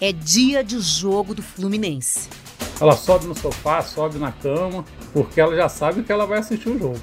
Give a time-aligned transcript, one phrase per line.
[0.00, 2.28] É dia de jogo do Fluminense.
[2.80, 6.68] Ela sobe no sofá, sobe na cama, porque ela já sabe que ela vai assistir
[6.68, 7.00] o jogo.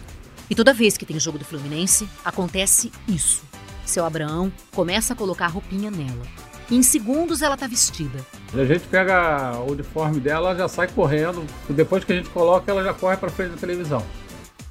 [0.49, 3.43] E toda vez que tem jogo do Fluminense, acontece isso.
[3.85, 6.25] Seu Abraão começa a colocar a roupinha nela.
[6.69, 8.25] E em segundos ela tá vestida.
[8.53, 11.45] A gente pega o uniforme dela, ela já sai correndo.
[11.69, 14.01] E depois que a gente coloca, ela já corre para frente da televisão.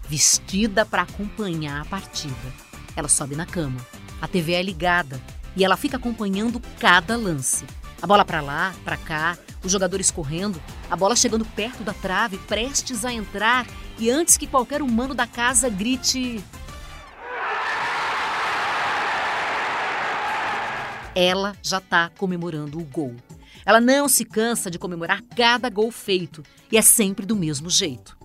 [0.09, 2.35] Vestida para acompanhar a partida.
[2.97, 3.79] Ela sobe na cama.
[4.23, 5.21] A TV é ligada
[5.55, 7.65] e ela fica acompanhando cada lance.
[8.05, 12.37] A bola para lá, para cá, os jogadores correndo, a bola chegando perto da trave,
[12.37, 13.67] prestes a entrar
[13.99, 16.45] e antes que qualquer humano da casa grite.
[21.15, 23.17] Ela já está comemorando o gol.
[23.65, 28.19] Ela não se cansa de comemorar cada gol feito e é sempre do mesmo jeito.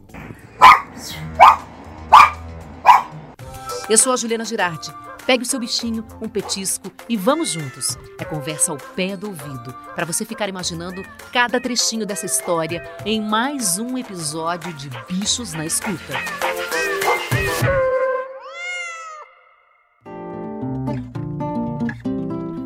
[3.90, 4.92] Eu sou a Juliana Girardi
[5.30, 7.96] Pegue o seu bichinho, um petisco e vamos juntos.
[8.18, 13.22] É conversa ao pé do ouvido, para você ficar imaginando cada trechinho dessa história em
[13.22, 16.16] mais um episódio de Bichos na Escuta.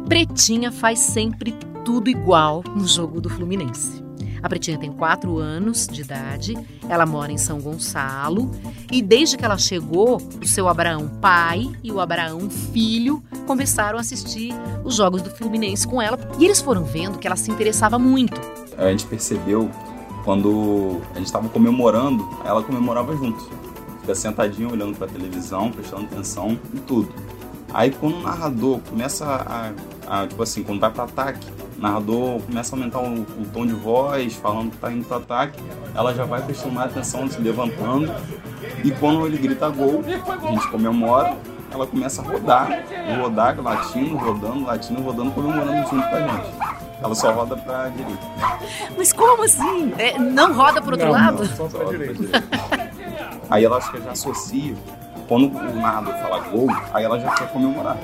[0.07, 1.53] Pretinha faz sempre
[1.83, 4.02] tudo igual no jogo do Fluminense.
[4.43, 6.53] A Pretinha tem 4 anos de idade,
[6.89, 8.51] ela mora em São Gonçalo
[8.91, 14.01] e desde que ela chegou, o seu Abraão pai e o Abraão filho começaram a
[14.01, 17.97] assistir os jogos do Fluminense com ela e eles foram vendo que ela se interessava
[17.97, 18.39] muito.
[18.77, 19.71] A gente percebeu
[20.25, 23.49] quando a gente estava comemorando, ela comemorava junto.
[24.01, 27.09] Fica sentadinha olhando para a televisão, prestando atenção em tudo.
[27.73, 29.71] Aí quando o narrador começa a,
[30.07, 33.73] a tipo assim, quando vai para ataque, narrador começa a aumentar o, o, tom de
[33.73, 35.61] voz, falando que está indo para ataque,
[35.95, 38.13] ela já vai prestando mais atenção, se levantando.
[38.83, 41.35] E quando ele grita gol, a gente comemora,
[41.71, 42.83] ela começa a rodar,
[43.19, 46.83] rodar, latindo, rodando, latindo, rodando, comemorando junto com a gente.
[47.01, 48.23] Ela só roda pra direita.
[48.97, 49.93] Mas como assim?
[49.97, 51.43] É, não roda pro outro Não, lado?
[51.43, 52.43] não, só pra direita.
[53.49, 54.75] Aí ela acho que já associa.
[55.27, 57.97] Quando o narrador fala gol, aí ela já quer comemorar.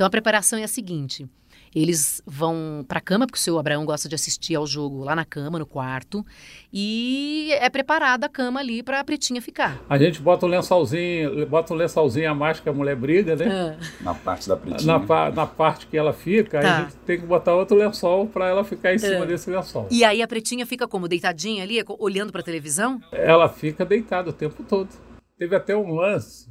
[0.00, 1.28] Então a preparação é a seguinte:
[1.74, 5.14] eles vão para a cama, porque o seu Abraão gosta de assistir ao jogo lá
[5.14, 6.24] na cama, no quarto,
[6.72, 9.78] e é preparada a cama ali para a pretinha ficar.
[9.90, 13.76] A gente bota um lençolzinho, bota um lençolzinho a mais que a mulher briga, né?
[13.78, 14.98] Ah, Na parte da pretinha.
[14.98, 16.78] Na, na parte que ela fica, aí Tá.
[16.78, 19.26] a gente tem que botar outro lençol para ela ficar em cima É.
[19.26, 19.86] desse lençol.
[19.90, 21.06] E aí a pretinha fica como?
[21.08, 23.02] Deitadinha ali, olhando para a televisão?
[23.12, 24.88] Ela fica deitada o tempo todo.
[25.36, 26.48] Teve até um lance,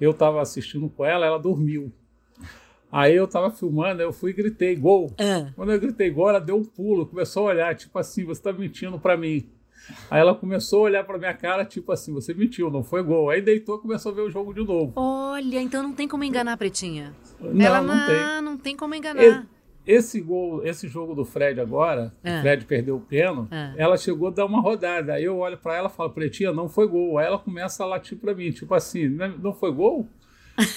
[0.00, 1.92] eu estava assistindo com ela, ela dormiu.
[2.90, 5.12] Aí eu estava filmando, eu fui e gritei gol.
[5.18, 5.50] Ah.
[5.54, 8.52] Quando eu gritei gol, ela deu um pulo, começou a olhar, tipo assim, você está
[8.52, 9.46] mentindo para mim.
[10.10, 13.30] Aí ela começou a olhar para minha cara, tipo assim, você mentiu, não foi gol.
[13.30, 14.92] Aí deitou e começou a ver o jogo de novo.
[14.96, 17.14] Olha, então não tem como enganar a pretinha.
[17.40, 18.42] Não, Ela não tem.
[18.42, 19.22] não tem como enganar.
[19.22, 19.58] E-
[19.90, 22.36] Esse gol, esse jogo do Fred agora, É.
[22.36, 23.72] o Fred perdeu o pênalti, É.
[23.78, 25.14] ela chegou a dar uma rodada.
[25.14, 27.16] Aí eu olho pra ela e falo, Pretinha, não foi gol.
[27.16, 30.06] Aí ela começa a latir pra mim, tipo assim, "Não- não foi gol?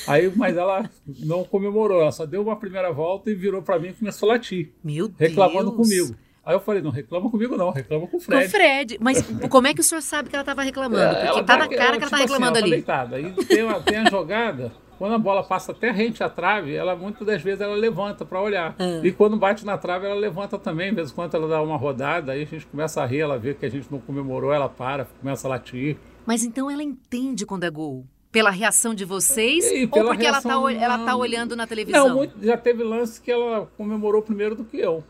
[0.08, 0.90] Aí, mas ela
[1.26, 4.34] não comemorou, ela só deu uma primeira volta e virou pra mim e começou a
[4.34, 5.20] latir, Meu Deus.
[5.20, 6.16] reclamando comigo.
[6.44, 8.50] Aí eu falei, não reclama comigo não, reclama com o Com o Fred.
[8.50, 8.98] Fred.
[9.00, 11.14] Mas como é que o senhor sabe que ela estava reclamando?
[11.14, 12.72] Porque Ela tá na tá- cara que ela tá tipo assim, reclamando ela tá ali.
[12.72, 13.16] deitada.
[13.18, 16.96] Aí tem, uma- tem a jogada, quando a bola passa até rente à trave, ela
[16.96, 18.76] muitas das vezes ela levanta para olhar.
[18.80, 19.02] Ah.
[19.04, 20.90] E quando bate na trave, ela levanta também.
[20.90, 23.38] De vez em quando ela dá uma rodada, aí a gente começa a rir, ela
[23.38, 25.98] vê que a gente não comemorou, ela para, começa a latir.
[26.26, 28.04] Mas então ela entende quando é gol.
[28.32, 31.20] Pela reação de vocês E ou porque ela, tá, ol- ela tá não.
[31.20, 32.08] olhando na televisão?
[32.08, 35.04] Não, muito- já teve lance que ela comemorou primeiro do que eu.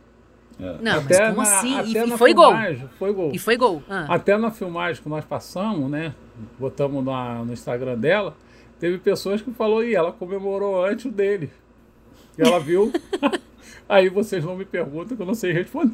[0.59, 1.71] Não, mas Até como na- assim?
[1.75, 2.45] E- até E, na foi gol.
[2.51, 3.31] filmagem, Foi gol.
[3.33, 3.83] E foi gol.
[3.89, 4.05] Ah.
[4.09, 6.13] Até na filmagem que nós passamos, né?
[6.59, 8.35] Botamos na- no Instagram dela,
[8.79, 11.49] teve pessoas que falou, e ela comemorou antes o dele.
[12.37, 12.91] E ela viu.
[13.91, 15.93] Aí vocês não me perguntam que eu não sei responder.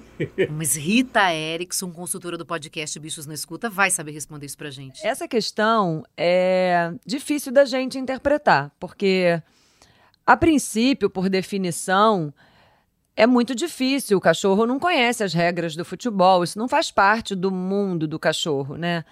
[0.51, 5.03] Mas Rita Erickson, consultora do podcast Bichos na Escuta, vai saber responder isso pra gente.
[5.03, 9.41] Essa questão é difícil da gente interpretar, porque,
[10.23, 12.31] a princípio, por definição,
[13.15, 14.19] é muito difícil.
[14.19, 18.19] O cachorro não conhece as regras do futebol, isso não faz parte do mundo do
[18.19, 19.03] cachorro, né?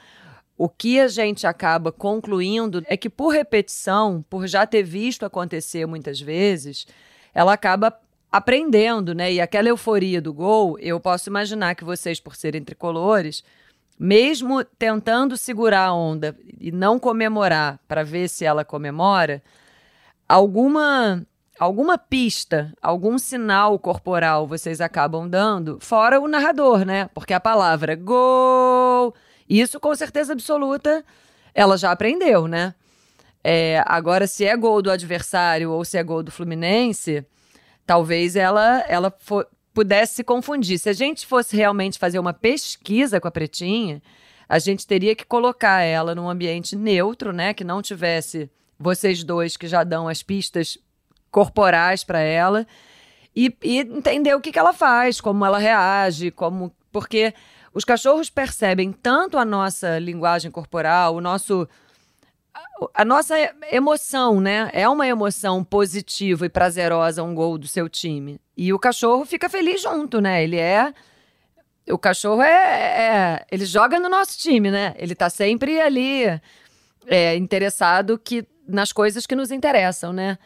[0.56, 5.88] O que a gente acaba concluindo é que, por repetição, por já ter visto acontecer
[5.88, 6.86] muitas vezes,
[7.33, 7.92] ela acaba
[8.36, 9.32] aprendendo, né?
[9.32, 13.46] E aquela euforia do gol, eu posso imaginar que vocês, por serem tricolores,
[13.98, 19.42] mesmo tentando segurar a onda e não comemorar para ver se ela comemora,
[20.28, 21.26] alguma
[21.58, 27.10] alguma pista, algum sinal corporal vocês acabam dando, fora o narrador, né?
[27.14, 29.16] Porque a palavra gol,
[29.48, 31.06] isso com certeza absoluta,
[31.54, 32.76] ela já aprendeu, né?
[33.42, 37.26] É, agora, se é gol do adversário ou se é gol do Fluminense,
[37.86, 39.14] talvez ela, ela
[39.74, 40.80] pudesse se confundir.
[40.80, 44.02] Se a gente fosse realmente fazer uma pesquisa com a Pretinha,
[44.48, 47.54] a gente teria que colocar ela num ambiente neutro, né?
[47.54, 48.50] Que não tivesse
[48.80, 50.78] vocês dois que já dão as pistas
[51.32, 52.66] corporais para ela
[53.36, 57.34] e, e, entender o que, que ela faz, como ela reage, como porque
[57.74, 61.68] os cachorros percebem tanto a nossa linguagem corporal, o nosso
[62.94, 63.36] a nossa
[63.72, 64.69] emoção, né?
[64.74, 68.40] É uma emoção positiva e prazerosa um gol do seu time.
[68.56, 70.44] E o cachorro fica feliz junto, né?
[70.44, 70.94] Ele é
[71.90, 74.96] o cachorro é, é, ele joga no nosso time, né?
[74.98, 76.24] Ele tá sempre ali
[77.07, 80.38] é, interessado que nas coisas que nos interessam, né?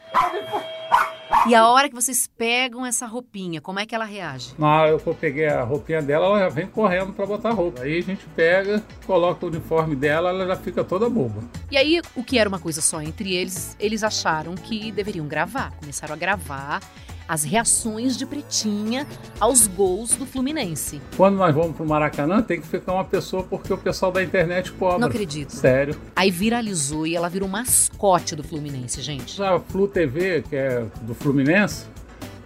[1.46, 4.52] E a hora que vocês pegam essa roupinha, como é que ela reage?
[4.58, 7.52] Na hora que eu peguei a roupinha dela, ela já vem correndo para botar a
[7.52, 7.82] roupa.
[7.82, 11.42] Aí a gente pega, coloca o uniforme dela, ela já fica toda boba.
[11.70, 15.72] E aí, o que era uma coisa só entre eles, eles acharam que deveriam gravar.
[15.80, 16.80] Começaram a gravar
[17.30, 19.06] as reações de Pretinha
[19.38, 21.00] aos gols do Fluminense.
[21.16, 24.72] Quando nós vamos pro Maracanã, tem que ficar uma pessoa porque o pessoal da internet
[24.72, 24.98] cobra.
[24.98, 25.50] Não acredito.
[25.50, 25.94] Sério.
[26.16, 29.40] Aí viralizou e ela virou mascote do Fluminense, gente.
[29.40, 31.84] A Flu TV, que é do Fluminense,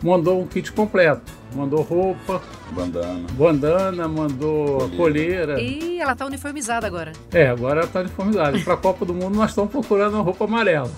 [0.02, 1.32] mandou um kit completo.
[1.54, 2.42] Mandou roupa,
[2.72, 5.58] bandana, bandana mandou colheira.
[5.62, 7.12] E ela tá uniformizada agora.
[7.32, 8.58] É, agora ela tá uniformizada.
[8.58, 10.90] Para a Copa do Mundo nós estamos procurando uma roupa amarela.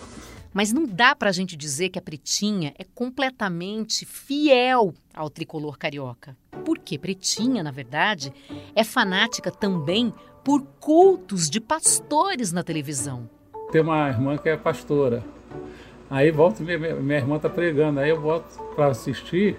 [0.57, 5.77] Mas não dá para a gente dizer que a Pretinha é completamente fiel ao tricolor
[5.77, 6.35] carioca.
[6.65, 8.33] Porque Pretinha, na verdade,
[8.75, 13.29] é fanática também por cultos de pastores na televisão.
[13.71, 15.23] Tem uma irmã que é pastora.
[16.09, 19.59] Aí volta, minha, minha irmã tá pregando, aí eu volto para assistir,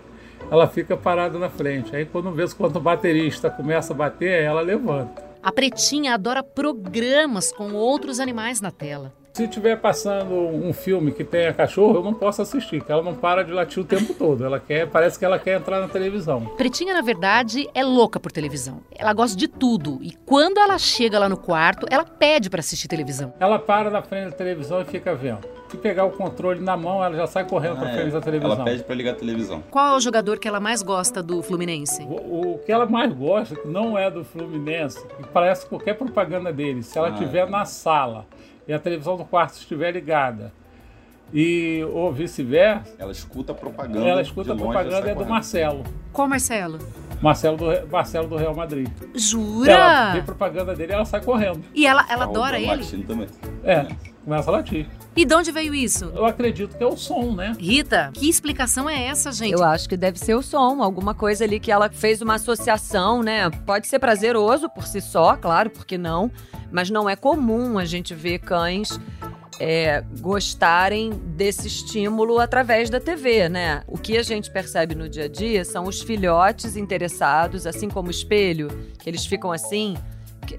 [0.49, 1.95] ela fica parada na frente.
[1.95, 5.23] Aí quando vê quando o baterista começa a bater, ela levanta.
[5.43, 9.13] A Pretinha adora programas com outros animais na tela.
[9.37, 13.13] Se estiver passando um filme que tenha cachorro, eu não posso assistir, que ela não
[13.13, 14.43] para de latir o tempo todo.
[14.43, 16.43] Ela quer, parece que ela quer entrar na televisão.
[16.57, 18.81] Pretinha, na verdade, é louca por televisão.
[18.89, 22.87] Ela gosta de tudo e quando ela chega lá no quarto, ela pede para assistir
[22.87, 23.31] televisão.
[23.39, 25.47] Ela para na frente da televisão e fica vendo.
[25.69, 28.11] Se pegar o controle na mão, ela já sai correndo ah, para frente é.
[28.13, 28.55] da televisão.
[28.55, 29.63] Ela pede para ligar a televisão.
[29.69, 32.01] Qual é o jogador que ela mais gosta do Fluminense?
[32.01, 36.51] O, o que ela mais gosta, que não é do Fluminense, que parece qualquer propaganda
[36.51, 37.49] dele, se ela estiver ah, é.
[37.51, 38.25] na sala
[38.67, 40.51] e a televisão do quarto estiver ligada
[41.33, 42.95] e ou vice-versa.
[42.97, 44.07] Ela escuta a propaganda.
[44.07, 45.83] Ela escuta a propaganda é do Marcelo.
[46.11, 46.79] Qual Marcelo?
[47.21, 48.89] Marcelo do, Marcelo do Real Madrid.
[49.15, 49.71] Jura?
[49.71, 51.63] Ela vê propaganda dele ela sai correndo.
[51.73, 53.03] E ela, ela adora ele?
[53.03, 53.27] Também.
[53.63, 53.87] É,
[54.23, 54.87] começa a latir.
[55.17, 56.05] E de onde veio isso?
[56.15, 57.55] Eu acredito que é o som, né?
[57.59, 59.51] Rita, que explicação é essa, gente?
[59.51, 63.23] Eu acho que deve ser o som, alguma coisa ali que ela fez uma associação,
[63.23, 63.49] né?
[63.65, 66.31] Pode ser prazeroso por si só, claro, porque não?
[66.71, 68.99] Mas não é comum a gente ver cães
[69.59, 73.81] é, gostarem desse estímulo através da TV, né?
[73.87, 78.09] O que a gente percebe no dia a dia são os filhotes interessados, assim como
[78.09, 78.67] o espelho,
[78.99, 79.97] que eles ficam assim.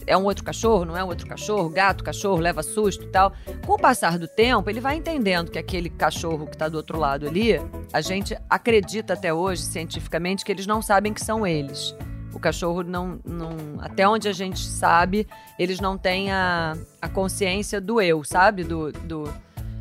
[0.06, 3.32] É um outro cachorro, não é um outro cachorro, gato, cachorro, leva susto e tal.
[3.64, 6.98] Com o passar do tempo, ele vai entendendo que aquele cachorro que está do outro
[6.98, 7.60] lado ali,
[7.92, 11.94] a gente acredita até hoje, cientificamente, que eles não sabem que são eles.
[12.32, 13.50] O cachorro não, não.
[13.80, 15.26] Até onde a gente sabe,
[15.58, 18.64] eles não têm a, a consciência do eu, sabe?
[18.64, 19.32] Do, do,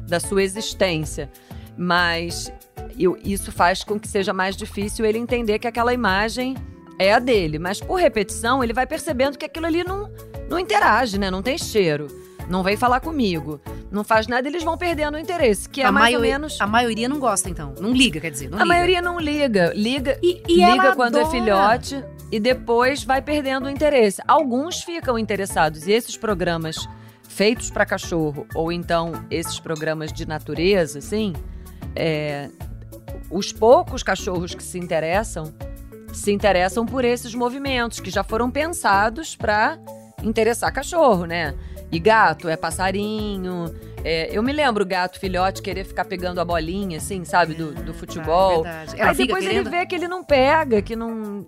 [0.08, 1.30] da sua existência.
[1.78, 2.52] Mas
[2.98, 6.56] eu, isso faz com que seja mais difícil ele entender que aquela imagem
[7.00, 7.60] é a dele.
[7.60, 10.12] Mas por repetição, ele vai percebendo que aquilo ali não,
[10.50, 11.30] não interage, né?
[11.30, 12.08] Não tem cheiro.
[12.50, 13.60] Não vem falar comigo
[13.92, 16.60] não faz nada, eles vão perdendo o interesse, que é a mais ou menos.
[16.60, 17.74] A maioria não gosta, então.
[17.80, 18.48] Não liga, quer dizer.
[18.48, 18.66] a liga.
[18.66, 19.72] maioria não liga.
[19.74, 21.38] Liga, e, e liga quando é adora.
[21.38, 24.22] é filhote e depois vai perdendo o interesse.
[24.28, 25.88] Alguns ficam interessados.
[25.88, 26.88] E esses programas
[27.28, 31.34] feitos para cachorro, ou então esses programas de natureza, assim,
[31.96, 32.50] é,
[33.30, 35.54] os poucos cachorros que se interessam
[36.18, 39.78] se interessam por esses movimentos que já foram pensados para
[40.24, 41.54] interessar cachorro, né?
[41.92, 43.74] E gato é passarinho.
[44.04, 47.74] É, eu me lembro o gato filhote querer ficar pegando a bolinha, assim, sabe, do,
[47.74, 48.66] do futebol.
[48.66, 49.02] É verdade.
[49.02, 49.68] Aí depois querendo...
[49.68, 51.46] ele vê que ele não pega, que não,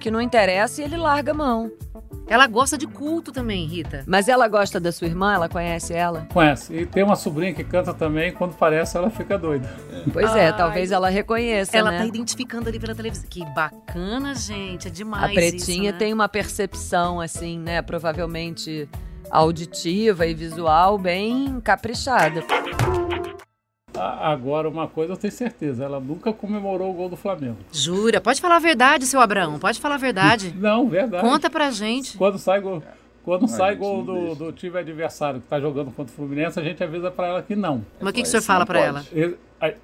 [0.00, 1.70] que não interessa e ele larga a mão.
[2.30, 4.04] Ela gosta de culto também, Rita.
[4.06, 5.34] Mas ela gosta da sua irmã?
[5.34, 6.28] Ela conhece ela?
[6.32, 6.72] Conhece.
[6.72, 8.32] E tem uma sobrinha que canta também.
[8.32, 9.68] Quando parece, ela fica doida.
[10.12, 11.76] Pois é, Ai, talvez ela reconheça.
[11.76, 11.98] Ela né?
[11.98, 13.26] tá identificando ali pela televisão.
[13.28, 14.86] Que bacana, gente.
[14.86, 15.24] É demais.
[15.24, 15.98] A pretinha isso, né?
[15.98, 17.82] tem uma percepção, assim, né?
[17.82, 18.88] Provavelmente
[19.28, 22.44] auditiva e visual bem caprichada.
[24.00, 27.58] Agora, uma coisa eu tenho certeza, ela nunca comemorou o gol do Flamengo.
[27.72, 28.20] Jura?
[28.20, 30.54] Pode falar a verdade, seu Abraão, pode falar a verdade.
[30.58, 31.26] Não, verdade.
[31.26, 32.16] Conta pra gente.
[32.16, 32.82] Quando sai gol,
[33.22, 36.82] quando sai gol do, do, time adversário que tá jogando contra o Fluminense, a gente
[36.82, 37.84] avisa para ela que não.
[38.00, 39.04] Mas o que, que o senhor fala para ela?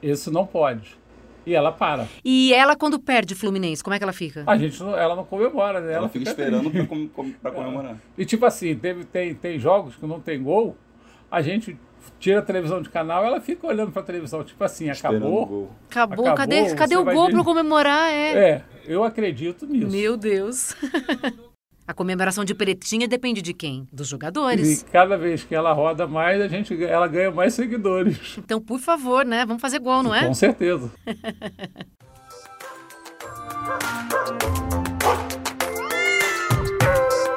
[0.03, 0.97] Esse, não pode.
[1.45, 2.09] E ela para.
[2.25, 4.43] E ela, quando perde o Fluminense, como é que ela fica?
[4.47, 5.93] A gente não, ela não comemora, né?
[5.93, 6.89] Ela, fica, esperando triste.
[6.89, 7.97] pra, com, com, pra comemorar.
[8.19, 10.77] E tipo assim, teve, tem, tem jogos que não tem gol,
[11.31, 11.79] a gente
[12.19, 15.71] tira a televisão de canal ela fica olhando pra televisão, tipo assim, acabou.
[15.91, 18.11] Acabou, Acabou, cadê, cadê o gol pra comemorar?
[18.11, 18.33] É.
[18.51, 19.91] É, eu acredito nisso.
[19.91, 20.75] Meu Deus.
[21.89, 23.87] A comemoração de pretinha depende de quem?
[23.93, 24.83] Dos E jogadores.
[24.91, 28.37] cada vez que ela roda mais, a gente, ela ganha mais seguidores.
[28.39, 29.47] Então, por favor, né?
[29.47, 30.27] Vamos fazer gol, não é?
[30.27, 30.91] Com certeza.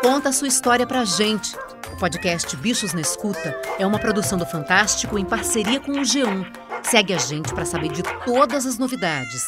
[0.01, 1.55] Conta a sua história pra gente.
[1.99, 6.45] Podcast Bichos na Escuta é uma produção do Fantástico em parceria com o G1.
[6.81, 9.43] Segue a gente para saber de todas as novidades.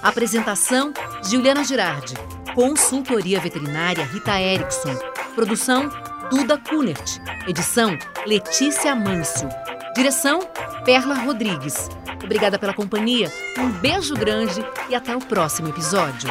[0.00, 0.92] Apresentação:
[1.28, 2.14] Juliana Girardi.
[2.54, 4.94] Consultoria veterinária Rita Erickson.
[5.34, 5.90] Produção:
[6.30, 7.18] Duda Kunert.
[7.48, 9.48] Edição: Letícia Mâncio.
[9.96, 10.40] Direção:
[10.84, 11.88] Perla Rodrigues.
[12.22, 16.30] Obrigada pela companhia, um beijo grande e até o próximo episódio.